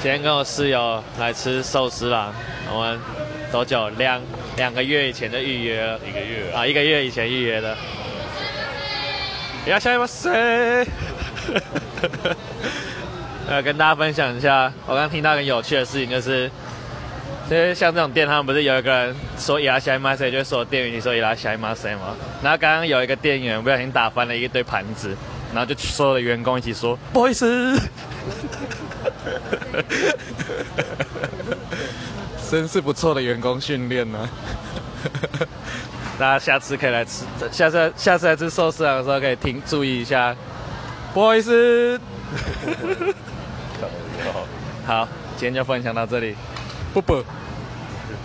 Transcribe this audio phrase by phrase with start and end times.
[0.00, 2.32] 今天跟我室友来吃寿司啦，
[2.70, 3.00] 我们
[3.50, 3.88] 多久？
[3.90, 4.20] 两
[4.56, 7.76] 两个月以前就预约了，一个月啊，一个月以前预约的。
[9.66, 10.86] いらっしゃいませ。
[13.48, 16.50] 呃，跟大家分享一下，我刚听到很有趣的事情，就是，
[17.48, 22.14] 就是像这种店，他们不是有一个人说伊拉西马塞，就会说店员你说伊拉西马塞吗？
[22.42, 25.16] 然后刚刚有一个店员不小心打翻了一堆盘子，
[25.54, 27.78] 然后就所有的员工一起说不好意思。
[32.49, 34.27] 真是不错的员工训练呢。
[36.17, 40.35] 大家下次可以来吃，下次下次来吃寿司郎的时候可以听注意一下。
[41.13, 41.99] 不好意思。
[44.85, 46.35] 好，今天就分享到这里，
[46.93, 47.23] 不不。